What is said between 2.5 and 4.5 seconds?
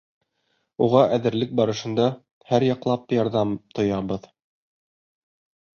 һәр яҡлап ярҙам тоябыҙ.